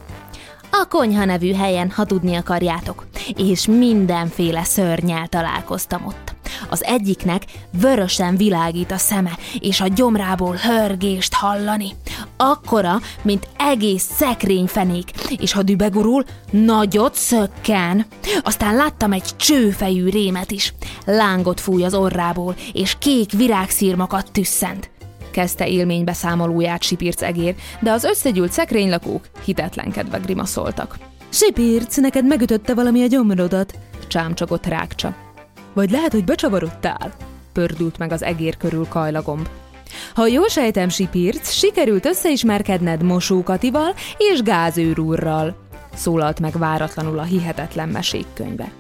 A 0.75 0.87
konyha 0.89 1.25
nevű 1.25 1.53
helyen, 1.53 1.91
ha 1.91 2.05
tudni 2.05 2.35
akarjátok. 2.35 3.07
És 3.37 3.67
mindenféle 3.67 4.65
szörnyel 4.65 5.27
találkoztam 5.27 6.07
ott. 6.07 6.35
Az 6.71 6.85
egyiknek 6.85 7.43
vörösen 7.81 8.37
világít 8.37 8.91
a 8.91 8.97
szeme, 8.97 9.39
és 9.61 9.81
a 9.81 9.87
gyomrából 9.87 10.55
hörgést 10.55 11.35
hallani. 11.35 11.89
Akkora, 12.37 13.01
mint 13.23 13.49
egész 13.59 14.11
szekrényfenék, 14.15 15.11
és 15.37 15.53
ha 15.53 15.63
dübegurul, 15.63 16.25
nagyot 16.51 17.15
szökken. 17.15 18.07
Aztán 18.43 18.75
láttam 18.75 19.13
egy 19.13 19.37
csőfejű 19.37 20.09
rémet 20.09 20.51
is. 20.51 20.75
Lángot 21.05 21.61
fúj 21.61 21.85
az 21.85 21.95
orrából, 21.95 22.55
és 22.73 22.97
kék 22.99 23.33
virágszírmokat 23.33 24.33
tüsszent 24.33 24.92
kezdte 25.33 25.69
élménybeszámolóját 25.69 26.83
Sipirc 26.83 27.23
egér, 27.23 27.55
de 27.81 27.91
az 27.91 28.05
összegyűlt 28.05 28.53
szekrénylakók 28.53 29.29
hitetlenkedve 29.45 30.19
grimaszoltak. 30.19 30.99
Sipirc, 31.29 31.97
neked 31.97 32.27
megütötte 32.27 32.75
valami 32.75 33.03
a 33.03 33.07
gyomrodat. 33.07 33.75
Csámcsogott 34.09 34.67
rákcsa. 34.67 35.15
Vagy 35.73 35.91
lehet, 35.91 36.13
hogy 36.13 36.25
becsavarodtál? 36.25 37.13
Pördült 37.53 37.99
meg 37.99 38.13
az 38.13 38.23
egér 38.23 38.57
körül 38.57 38.87
kajlagomb. 38.89 39.49
Ha 40.15 40.27
jól 40.27 40.49
sejtem, 40.49 40.89
Sipirc, 40.89 41.51
sikerült 41.51 42.07
összeismerkedned 42.07 43.03
Mosókatival 43.03 43.95
és 44.17 44.43
Gázőr 44.43 44.99
úrral. 44.99 45.57
Szólalt 45.95 46.41
meg 46.41 46.59
váratlanul 46.59 47.19
a 47.19 47.23
hihetetlen 47.23 47.89
mesékkönyve. 47.89 48.73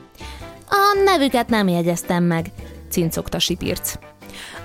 A 0.69 1.03
nevüket 1.05 1.49
nem 1.49 1.69
jegyeztem 1.69 2.25
meg, 2.25 2.47
Cincogta 2.91 3.39
Sipirc. 3.39 4.12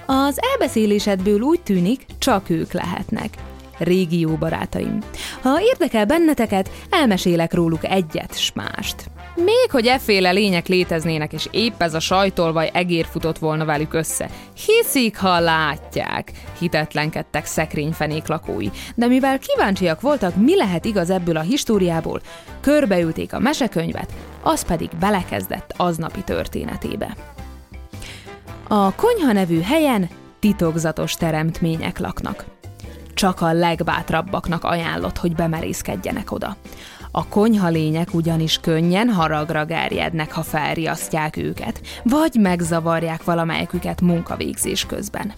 Az 0.09 0.39
elbeszélésedből 0.51 1.39
úgy 1.39 1.61
tűnik, 1.61 2.05
csak 2.17 2.49
ők 2.49 2.71
lehetnek. 2.71 3.29
Régi 3.77 4.19
jó 4.19 4.35
barátaim. 4.35 4.99
Ha 5.41 5.61
érdekel 5.61 6.05
benneteket, 6.05 6.71
elmesélek 6.89 7.53
róluk 7.53 7.85
egyet 7.85 8.37
s 8.39 8.51
mást. 8.53 8.95
Még 9.35 9.71
hogy 9.71 9.85
efféle 9.85 10.31
lények 10.31 10.67
léteznének, 10.67 11.33
és 11.33 11.47
épp 11.51 11.81
ez 11.81 11.93
a 11.93 11.99
sajtolvaj 11.99 12.69
egér 12.73 13.05
futott 13.05 13.37
volna 13.37 13.65
velük 13.65 13.93
össze. 13.93 14.29
Hiszik, 14.65 15.17
ha 15.17 15.39
látják, 15.39 16.31
hitetlenkedtek 16.59 17.45
szekrényfenék 17.45 18.27
lakói. 18.27 18.67
De 18.95 19.07
mivel 19.07 19.39
kíváncsiak 19.39 20.01
voltak, 20.01 20.35
mi 20.35 20.55
lehet 20.55 20.85
igaz 20.85 21.09
ebből 21.09 21.37
a 21.37 21.41
históriából, 21.41 22.21
körbeülték 22.61 23.33
a 23.33 23.39
mesekönyvet, 23.39 24.13
az 24.43 24.65
pedig 24.65 24.89
belekezdett 24.99 25.73
aznapi 25.77 26.21
történetébe. 26.21 27.36
A 28.69 28.95
konyha 28.95 29.31
nevű 29.31 29.61
helyen 29.61 30.09
titokzatos 30.39 31.13
teremtmények 31.13 31.99
laknak. 31.99 32.45
Csak 33.13 33.41
a 33.41 33.53
legbátrabbaknak 33.53 34.63
ajánlott, 34.63 35.17
hogy 35.17 35.35
bemerészkedjenek 35.35 36.31
oda. 36.31 36.55
A 37.11 37.27
konyha 37.27 37.67
lények 37.67 38.13
ugyanis 38.13 38.57
könnyen 38.57 39.09
haragra 39.09 39.65
gerjednek, 39.65 40.31
ha 40.31 40.43
felriasztják 40.43 41.37
őket, 41.37 41.81
vagy 42.03 42.33
megzavarják 42.39 43.23
valamelyiküket 43.23 44.01
munkavégzés 44.01 44.85
közben. 44.85 45.33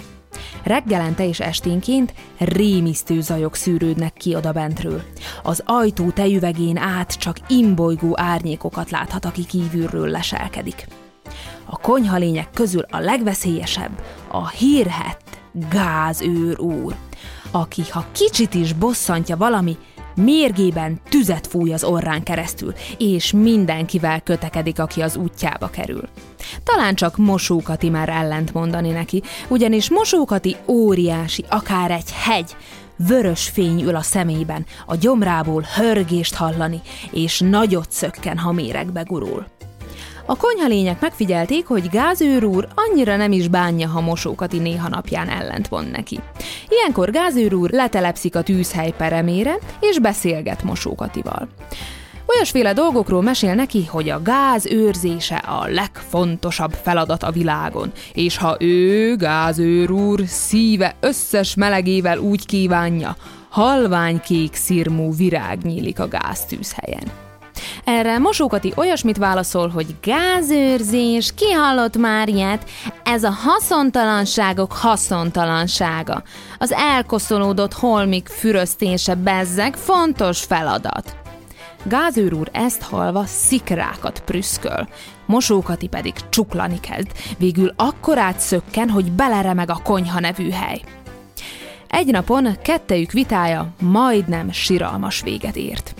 Reggelente 0.63 1.27
és 1.27 1.39
esténként 1.39 2.13
rémisztő 2.37 3.21
zajok 3.21 3.55
szűrődnek 3.55 4.13
ki 4.13 4.35
oda 4.35 4.51
bentről. 4.51 5.01
Az 5.43 5.63
ajtó 5.65 6.09
tejüvegén 6.09 6.77
át 6.77 7.17
csak 7.17 7.37
imbolygó 7.47 8.13
árnyékokat 8.19 8.91
láthat, 8.91 9.25
aki 9.25 9.45
kívülről 9.45 10.07
leselkedik. 10.07 10.87
A 11.69 11.77
konyhalények 11.77 12.49
közül 12.53 12.85
a 12.89 12.99
legveszélyesebb 12.99 14.01
a 14.31 14.49
hírhett 14.49 15.39
gázőr 15.69 16.59
úr, 16.59 16.95
aki 17.51 17.83
ha 17.89 18.05
kicsit 18.11 18.53
is 18.53 18.73
bosszantja 18.73 19.37
valami, 19.37 19.77
mérgében 20.15 20.99
tüzet 21.09 21.47
fúj 21.47 21.73
az 21.73 21.83
orrán 21.83 22.23
keresztül, 22.23 22.73
és 22.97 23.31
mindenkivel 23.31 24.21
kötekedik, 24.21 24.79
aki 24.79 25.01
az 25.01 25.15
útjába 25.15 25.67
kerül. 25.67 26.03
Talán 26.63 26.95
csak 26.95 27.17
Mosókati 27.17 27.89
már 27.89 28.09
ellent 28.09 28.53
mondani 28.53 28.89
neki, 28.89 29.23
ugyanis 29.47 29.89
Mosókati 29.89 30.55
óriási, 30.67 31.45
akár 31.49 31.91
egy 31.91 32.11
hegy, 32.11 32.55
vörös 33.07 33.49
fény 33.49 33.81
ül 33.81 33.95
a 33.95 34.01
szemében, 34.01 34.65
a 34.85 34.95
gyomrából 34.95 35.65
hörgést 35.75 36.35
hallani, 36.35 36.81
és 37.11 37.39
nagyot 37.39 37.91
szökken, 37.91 38.37
ha 38.37 38.51
méregbe 38.51 39.01
gurul. 39.01 39.45
A 40.29 40.35
konyhalények 40.35 41.01
megfigyelték, 41.01 41.67
hogy 41.67 41.89
Gázőr 41.89 42.43
úr 42.43 42.67
annyira 42.75 43.15
nem 43.15 43.31
is 43.31 43.47
bánja, 43.47 43.87
ha 43.87 44.01
Mosókati 44.01 44.59
néha 44.59 44.89
napján 44.89 45.29
ellent 45.29 45.69
mond 45.69 45.91
neki. 45.91 46.19
Ilyenkor 46.67 47.11
Gázőr 47.11 47.53
úr 47.53 47.69
letelepszik 47.69 48.35
a 48.35 48.41
tűzhely 48.41 48.93
peremére, 48.97 49.57
és 49.79 49.99
beszélget 49.99 50.63
Mosókatival. 50.63 51.47
Olyasféle 52.25 52.73
dolgokról 52.73 53.21
mesél 53.21 53.55
neki, 53.55 53.85
hogy 53.85 54.09
a 54.09 54.21
gáz 54.21 54.65
őrzése 54.65 55.35
a 55.35 55.67
legfontosabb 55.67 56.71
feladat 56.71 57.23
a 57.23 57.31
világon, 57.31 57.91
és 58.13 58.37
ha 58.37 58.57
ő, 58.59 59.15
gázőr 59.15 59.91
úr, 59.91 60.21
szíve 60.25 60.95
összes 60.99 61.55
melegével 61.55 62.17
úgy 62.17 62.45
kívánja, 62.45 63.15
halvány 63.49 64.19
kék 64.19 64.53
szirmú 64.53 65.15
virág 65.15 65.63
nyílik 65.63 65.99
a 65.99 66.07
gáztűzhelyen. 66.07 67.27
Erre 67.83 68.17
Mosókati 68.17 68.73
olyasmit 68.75 69.17
válaszol, 69.17 69.67
hogy 69.69 69.95
gázőrzés, 70.01 71.33
ki 71.35 71.51
hallott 71.51 71.97
már 71.97 72.29
ilyet? 72.29 72.69
Ez 73.03 73.23
a 73.23 73.31
haszontalanságok 73.31 74.73
haszontalansága. 74.73 76.23
Az 76.57 76.71
elkoszolódott 76.71 77.73
holmik 77.73 78.27
füröztése 78.27 79.15
bezzeg 79.15 79.75
fontos 79.75 80.43
feladat. 80.43 81.15
Gázőr 81.83 82.33
úr 82.33 82.49
ezt 82.51 82.81
halva 82.81 83.23
szikrákat 83.25 84.21
prüszköl, 84.25 84.87
Mosókati 85.25 85.87
pedig 85.87 86.13
csuklani 86.29 86.79
kezd, 86.79 87.11
végül 87.37 87.73
akkorát 87.75 88.39
szökken, 88.39 88.89
hogy 88.89 89.11
beleremeg 89.11 89.69
a 89.69 89.81
konyha 89.83 90.19
nevű 90.19 90.49
hely. 90.49 90.81
Egy 91.87 92.07
napon 92.07 92.57
kettejük 92.61 93.11
vitája 93.11 93.73
majdnem 93.79 94.51
siralmas 94.51 95.21
véget 95.21 95.55
ért. 95.55 95.93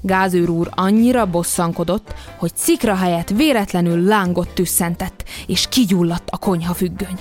Gázőr 0.00 0.48
úr 0.48 0.68
annyira 0.70 1.26
bosszankodott, 1.26 2.14
hogy 2.36 2.54
cikra 2.54 2.94
helyett 2.94 3.28
véletlenül 3.28 4.04
lángot 4.04 4.48
tüsszentett, 4.48 5.24
és 5.46 5.68
kigyulladt 5.68 6.30
a 6.30 6.36
konyha 6.36 6.74
függöny. 6.74 7.18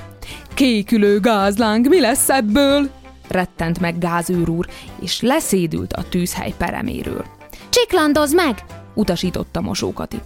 Kékülő 0.54 1.19
gázláng, 1.19 1.88
mi 1.88 1.99
lesz 1.99 2.30
ebből? 2.30 2.89
rettent 3.28 3.80
meg 3.80 3.97
Gázőr 3.97 4.49
úr, 4.49 4.67
és 5.01 5.21
leszédült 5.21 5.93
a 5.93 6.04
tűzhely 6.10 6.54
pereméről. 6.58 7.25
Csiklandoz 7.69 8.34
meg! 8.34 8.63
utasította 8.93 9.62
Mosókati. 9.62 10.21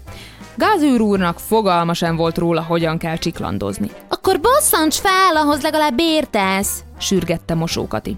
Gázőr 0.56 1.02
úrnak 1.02 1.40
fogalma 1.40 1.94
sem 1.94 2.16
volt 2.16 2.38
róla, 2.38 2.62
hogyan 2.62 2.98
kell 2.98 3.18
csiklandozni. 3.18 3.92
Akkor 4.10 4.40
bosszants 4.40 4.96
fel, 4.96 5.36
ahhoz 5.36 5.62
legalább 5.62 6.00
értesz, 6.00 6.84
sürgette 7.00 7.54
Mosókati. 7.54 8.18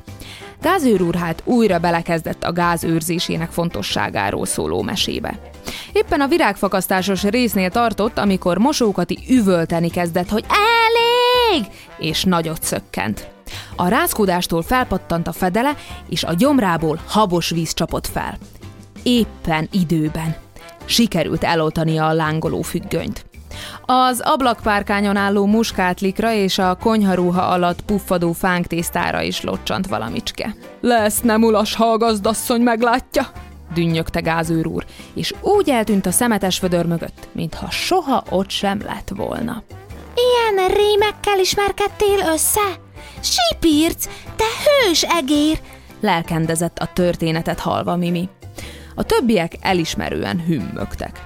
Gázőr 0.62 1.02
úr 1.02 1.16
hát 1.16 1.42
újra 1.46 1.80
belekezdett 1.80 2.44
a 2.44 2.52
gáz 2.52 2.84
őrzésének 2.84 3.52
fontosságáról 3.52 4.46
szóló 4.46 4.82
mesébe. 4.82 5.40
Éppen 5.94 6.22
a 6.22 6.28
virágfakasztásos 6.28 7.24
résznél 7.24 7.70
tartott, 7.70 8.18
amikor 8.18 8.58
Mosókati 8.58 9.18
üvölteni 9.30 9.90
kezdett, 9.90 10.30
hogy 10.30 10.46
elég! 10.50 11.66
És 11.98 12.24
nagyot 12.24 12.64
szökkent. 12.64 13.30
A 13.76 13.88
rázkódástól 13.88 14.62
felpattant 14.62 15.28
a 15.28 15.32
fedele, 15.32 15.76
és 16.10 16.24
a 16.24 16.34
gyomrából 16.34 17.00
habos 17.08 17.50
víz 17.50 17.74
csapott 17.74 18.08
fel. 18.08 18.38
Éppen 19.04 19.68
időben. 19.72 20.36
Sikerült 20.86 21.44
eloltania 21.44 22.08
a 22.08 22.14
lángoló 22.14 22.62
függönyt. 22.62 23.31
Az 23.86 24.20
ablakpárkányon 24.24 25.16
álló 25.16 25.46
muskátlikra 25.46 26.34
és 26.34 26.58
a 26.58 26.76
konyharuha 26.76 27.42
alatt 27.42 27.82
puffadó 27.82 28.32
fánktésztára 28.32 29.22
is 29.22 29.42
locsant 29.42 29.88
valamicske. 29.88 30.56
Lesz 30.82 31.20
nem 31.20 31.44
ulas, 31.44 31.76
ha 31.76 31.86
a 31.86 31.98
gazdasszony 31.98 32.62
meglátja, 32.62 33.28
dünnyögte 33.74 34.20
gázőr 34.20 34.68
úr, 34.68 34.86
és 35.14 35.34
úgy 35.42 35.70
eltűnt 35.70 36.06
a 36.06 36.12
szemetes 36.12 36.60
vödör 36.60 36.86
mögött, 36.86 37.28
mintha 37.32 37.70
soha 37.70 38.24
ott 38.30 38.50
sem 38.50 38.82
lett 38.86 39.12
volna. 39.16 39.64
Ilyen 40.16 40.68
rémekkel 40.68 41.40
ismerkedtél 41.40 42.20
össze? 42.34 42.80
Sipirc, 43.20 44.06
te 44.36 44.46
hős 44.66 45.04
egér! 45.04 45.60
Lelkendezett 46.00 46.78
a 46.78 46.90
történetet 46.94 47.60
halva 47.60 47.96
Mimi. 47.96 48.30
A 48.96 49.04
többiek 49.04 49.58
elismerően 49.62 50.44
hümmögtek. 50.46 51.22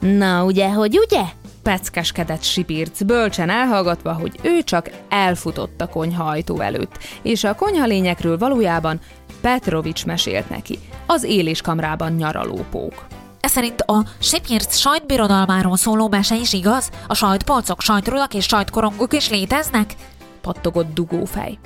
Na 0.00 0.44
ugye, 0.44 0.72
hogy 0.72 0.98
ugye? 0.98 1.22
Peckeskedett 1.64 2.42
Sipirc, 2.42 3.02
bölcsen 3.02 3.50
elhallgatva, 3.50 4.12
hogy 4.12 4.38
ő 4.42 4.62
csak 4.62 4.90
elfutott 5.08 5.80
a 5.80 5.88
konyha 5.88 6.24
ajtó 6.24 6.60
előtt, 6.60 6.98
és 7.22 7.44
a 7.44 7.54
konyha 7.54 7.86
lényekről 7.86 8.38
valójában 8.38 9.00
Petrovics 9.40 10.06
mesélt 10.06 10.50
neki, 10.50 10.78
az 11.06 11.22
éléskamrában 11.22 12.12
nyaraló 12.12 12.64
pók. 12.70 13.06
Ez 13.40 13.50
szerint 13.50 13.80
a 13.80 14.04
Sipirc 14.18 14.76
sajtbirodalmáról 14.76 15.76
szóló 15.76 16.08
mese 16.08 16.36
is 16.36 16.52
igaz? 16.52 16.90
A 17.06 17.14
sajtpolcok, 17.14 17.80
sajtrulak 17.80 18.34
és 18.34 18.44
sajtkorongok 18.44 19.12
is 19.12 19.30
léteznek? 19.30 19.94
pattogott 20.40 20.94
dugófej. 20.94 21.58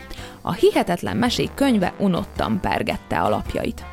A 0.43 0.53
hihetetlen 0.53 1.17
mesék 1.17 1.51
könyve 1.55 1.93
unottan 1.99 2.61
pergette 2.61 3.21
a 3.21 3.29
lapjait. 3.29 3.85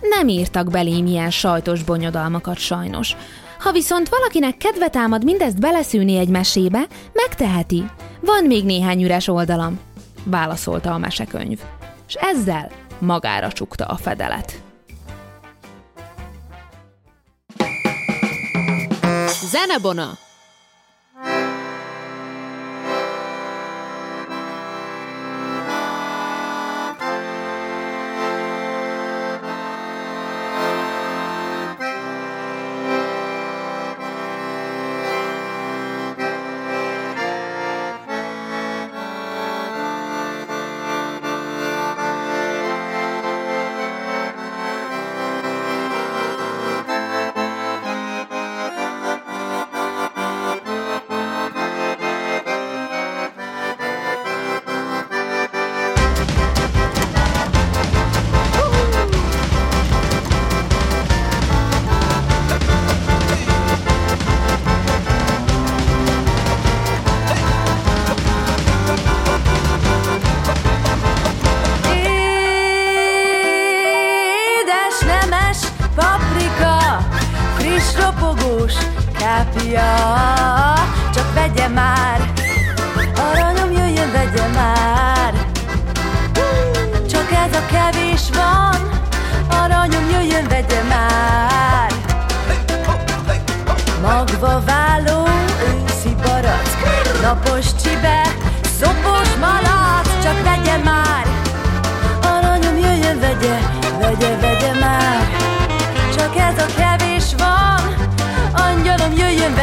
Nem 0.00 0.28
írtak 0.28 0.70
belém 0.70 1.06
ilyen 1.06 1.30
sajtos 1.30 1.82
bonyodalmakat 1.82 2.58
sajnos. 2.58 3.16
Ha 3.58 3.72
viszont 3.72 4.08
valakinek 4.08 4.56
kedve 4.56 4.88
támad 4.88 5.24
mindezt 5.24 5.60
beleszűni 5.60 6.16
egy 6.16 6.28
mesébe, 6.28 6.86
megteheti. 7.12 7.84
Van 8.20 8.44
még 8.44 8.64
néhány 8.64 9.02
üres 9.02 9.28
oldalam, 9.28 9.80
válaszolta 10.24 10.92
a 10.92 10.98
mesekönyv. 10.98 11.60
És 12.08 12.14
ezzel 12.14 12.70
magára 12.98 13.52
csukta 13.52 13.84
a 13.84 13.96
fedelet. 13.96 14.60
Zenebona! 19.50 20.25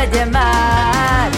Vegye 0.03 0.25
már. 0.25 1.29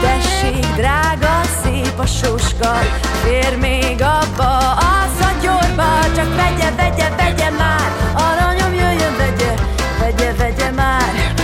Tessék, 0.00 0.66
drága, 0.74 1.40
szép 1.62 1.98
a 1.98 2.06
sóska 2.06 2.78
Fér 3.22 3.58
még 3.58 4.02
abba 4.02 4.70
a 4.70 5.06
szatyorba 5.20 5.84
Csak 6.14 6.36
vegye, 6.36 6.70
vegye, 6.76 7.08
vegye 7.16 7.50
már. 7.50 7.90
Aranyom 8.14 8.74
jöjjön, 8.74 9.16
vegye, 9.16 9.54
vegye, 10.00 10.32
vegye 10.32 10.70
már. 10.70 11.34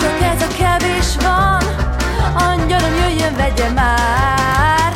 Csak 0.00 0.20
ez 0.20 0.42
a 0.42 0.54
kevés 0.58 1.16
van 1.22 1.62
Angyalom 2.34 2.94
jöjjön, 2.94 3.36
vegye 3.36 3.68
már. 3.68 4.92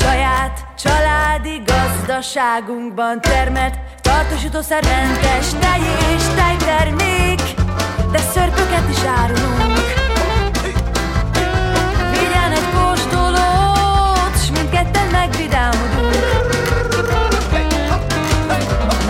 Saját 0.00 0.66
családi 0.82 1.62
gazdaságunkban 1.66 3.20
termelt 3.20 3.74
Tartósítószermentes 4.18 5.46
tej 5.60 5.80
és 6.14 6.22
tejtermék 6.34 7.40
De 8.12 8.18
szörpöket 8.18 8.88
is 8.90 9.04
árulunk. 9.04 9.78
Vigyen 12.10 12.52
egy 12.52 12.68
kóstolót 12.74 14.36
S 14.44 14.50
mindketten 14.50 15.06
megvidámodunk. 15.12 16.14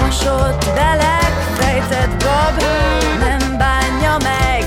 Mosott 0.01 0.65
beleg, 0.75 1.33
fejtett 1.59 2.25
bab 2.25 2.63
Nem 3.19 3.59
bánja 3.59 4.17
meg 4.23 4.58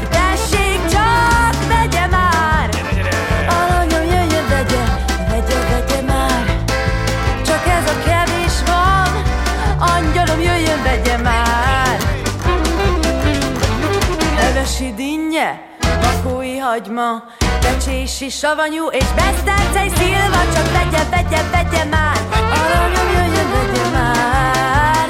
Levesi 14.82 14.96
dinnye, 14.96 15.62
bakói 16.02 16.58
hagyma 16.58 17.24
Becsési 17.62 18.30
savanyú 18.30 18.88
és 18.88 19.06
besztercej 19.16 19.90
szilva 19.96 20.42
Csak 20.54 20.72
vegye, 20.72 21.04
vegye, 21.10 21.42
vegye 21.52 21.84
már. 21.84 22.18
Aranyom 22.32 23.08
jöjjön, 23.16 23.50
vegye 23.52 23.90
már. 23.94 25.10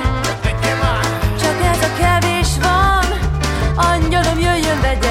Csak 1.41 1.55
ez 1.73 1.83
a 1.83 1.91
kevés 1.99 2.49
van. 2.61 3.05
Angyalom 3.75 4.39
jöjjön, 4.39 4.81
vegye 4.81 5.10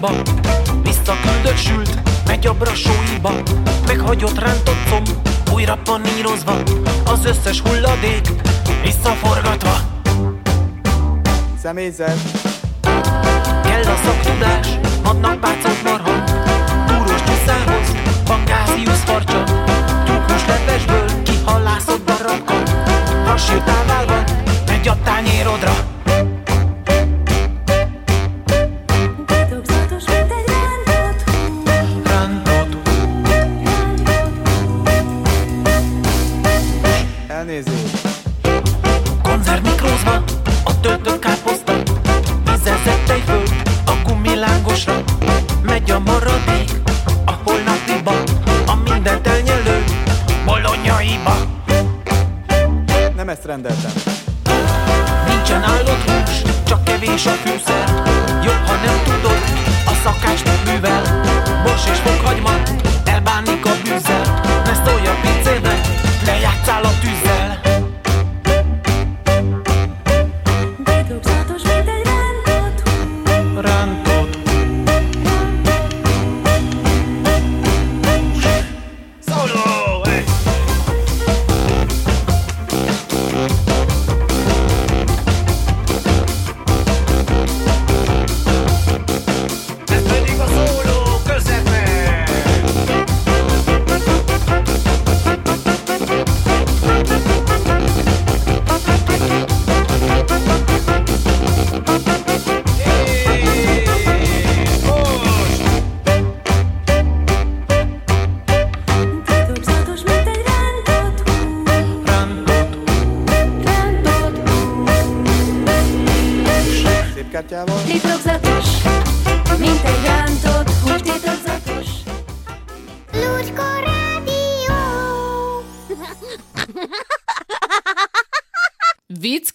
hortobágyiba 0.00 0.82
Visszaküldött 0.82 1.56
sült, 1.56 1.98
megy 2.26 2.46
a 2.46 2.54
brasóiba 2.54 3.32
Meghagyott 3.86 4.38
rántott 4.38 4.88
comb, 4.90 5.08
újra 5.52 5.78
panírozva. 5.84 6.52
Az 7.04 7.24
összes 7.24 7.60
hulladék, 7.60 8.28
visszaforgatva. 8.82 9.76
Személyzet. 11.62 12.18
Kell 13.62 13.82
a 13.82 13.96
szaktudás, 14.04 14.68
adnak 15.02 15.40
pácot 15.40 15.59
rendeltem. 53.50 53.99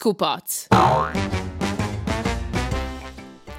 Vicckupac! 0.06 0.66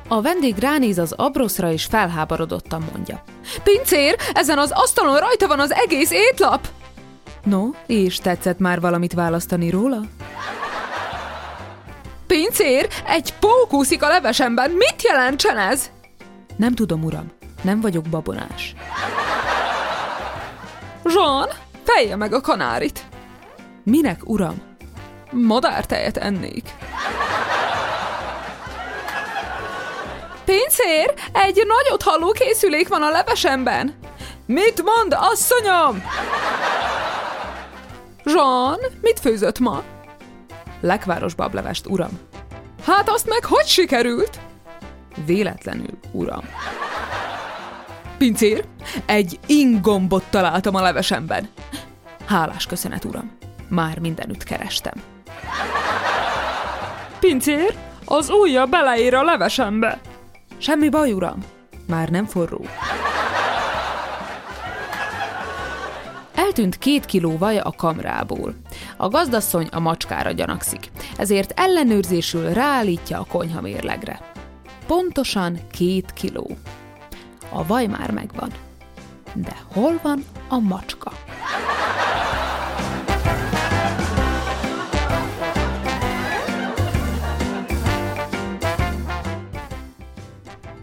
A 0.09 0.21
vendég 0.21 0.59
ránéz 0.59 0.99
az 0.99 1.13
abroszra 1.13 1.71
és 1.71 1.85
felháborodottan 1.85 2.85
mondja. 2.93 3.23
Pincér, 3.63 4.17
ezen 4.33 4.59
az 4.59 4.71
asztalon 4.75 5.19
rajta 5.19 5.47
van 5.47 5.61
az 5.61 5.71
egész 5.71 6.11
étlap! 6.11 6.69
No, 7.45 7.71
és 7.87 8.17
tetszett 8.17 8.59
már 8.59 8.81
valamit 8.81 9.13
választani 9.13 9.71
róla? 9.71 10.01
Pincér, 12.27 12.89
egy 13.07 13.35
pók 13.35 13.73
úszik 13.73 14.03
a 14.03 14.09
levesemben, 14.09 14.71
mit 14.71 15.03
jelentsen 15.03 15.59
ez? 15.59 15.91
Nem 16.57 16.75
tudom, 16.75 17.05
uram, 17.05 17.33
nem 17.63 17.81
vagyok 17.81 18.05
babonás. 18.05 18.75
Jean, 21.05 21.49
fejje 21.85 22.17
meg 22.17 22.33
a 22.33 22.41
kanárit! 22.41 23.05
Minek, 23.85 24.29
uram? 24.29 24.76
Madártejet 25.43 26.17
ennék. 26.17 26.75
Pincér, 30.45 31.15
egy 31.33 31.63
nagyot 31.67 32.03
halló 32.03 32.31
készülék 32.31 32.89
van 32.89 33.03
a 33.03 33.11
levesemben. 33.11 33.95
Mit 34.47 34.83
mond, 34.83 35.17
asszonyom? 35.19 36.03
Jean, 38.25 38.79
mit 39.01 39.21
főzött 39.21 39.59
ma? 39.59 39.83
Lekváros 40.81 41.35
bablevest, 41.35 41.87
uram. 41.87 42.19
Hát 42.85 43.09
azt 43.09 43.29
meg 43.29 43.45
hogy 43.45 43.67
sikerült? 43.67 44.41
Véletlenül, 45.25 45.99
uram. 46.13 46.45
Pincér, 48.19 48.65
egy 49.07 49.39
ingombot 49.47 50.25
találtam 50.31 50.75
a 50.75 50.83
levesemben. 50.83 51.49
Hálás 52.27 52.67
köszönet, 52.67 53.05
uram. 53.05 53.37
Már 53.69 53.99
mindenütt 53.99 54.43
kerestem. 54.43 55.16
Pincér, 57.21 57.75
az 58.05 58.31
ujja 58.31 58.67
beleér 58.67 59.15
a 59.15 59.23
levesembe. 59.23 60.01
Semmi 60.59 60.89
baj, 60.89 61.13
uram. 61.13 61.45
Már 61.87 62.09
nem 62.09 62.25
forró. 62.25 62.67
Eltűnt 66.35 66.79
két 66.79 67.05
kiló 67.05 67.39
vaj 67.39 67.59
a 67.59 67.73
kamrából. 67.77 68.55
A 68.97 69.09
gazdasszony 69.09 69.69
a 69.73 69.81
macskára 69.81 70.31
gyanakszik, 70.31 70.91
ezért 71.19 71.61
ellenőrzésül 71.61 72.53
ráállítja 72.53 73.19
a 73.19 73.27
konyha 73.29 73.61
mérlegre. 73.61 74.21
Pontosan 74.87 75.59
két 75.71 76.13
kiló. 76.13 76.51
A 77.51 77.67
vaj 77.67 77.87
már 77.87 78.11
megvan. 78.11 78.51
De 79.35 79.57
hol 79.73 80.01
van 80.03 80.25
a 80.49 80.59
macska? 80.59 81.13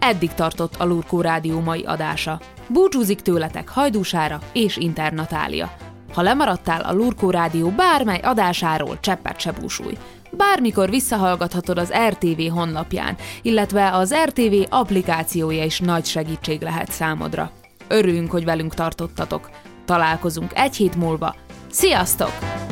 Eddig 0.05 0.33
tartott 0.33 0.75
a 0.75 0.85
Lurkó 0.85 1.21
Rádió 1.21 1.59
mai 1.59 1.83
adása. 1.83 2.39
Búcsúzik 2.67 3.21
tőletek 3.21 3.69
Hajdúsára 3.69 4.39
és 4.53 4.77
Internatália. 4.77 5.75
Ha 6.13 6.21
lemaradtál 6.21 6.81
a 6.81 6.93
Lurkó 6.93 7.29
Rádió 7.29 7.69
bármely 7.69 8.19
adásáról, 8.23 8.99
cseppet 8.99 9.39
se 9.39 9.51
búsulj. 9.51 9.97
Bármikor 10.31 10.89
visszahallgathatod 10.89 11.77
az 11.77 11.93
RTV 12.09 12.41
honlapján, 12.51 13.17
illetve 13.41 13.91
az 13.91 14.15
RTV 14.23 14.53
applikációja 14.69 15.63
is 15.63 15.79
nagy 15.79 16.05
segítség 16.05 16.61
lehet 16.61 16.91
számodra. 16.91 17.51
Örülünk, 17.87 18.31
hogy 18.31 18.45
velünk 18.45 18.73
tartottatok. 18.73 19.49
Találkozunk 19.85 20.51
egy 20.55 20.75
hét 20.75 20.95
múlva. 20.95 21.35
Sziasztok! 21.71 22.62